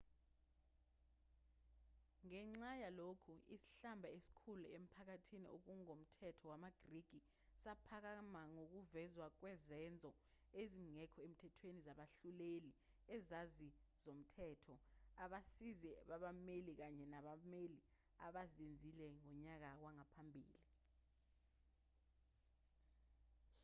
ngenxa 2.29 2.71
yalokhu 2.83 3.33
isihlamba 3.55 4.07
esikhulu 4.17 4.65
emphakathini 4.79 5.47
ongokomthetho 5.55 6.45
wamagriki 6.51 7.19
saphakama 7.63 8.41
ngokuvezwa 8.55 9.27
kwezenzo 9.39 10.09
ezingekho 10.61 11.19
emthethweni 11.27 11.79
zabahluleli 11.87 12.71
izazi 13.17 13.69
zomthetho 14.03 14.75
abasizi 15.23 15.89
babameli 16.09 16.71
kanye 16.79 17.05
nabameli 17.13 17.79
abazenzile 18.27 19.05
ngonyaka 19.19 19.69
wangaphambili 19.83 20.59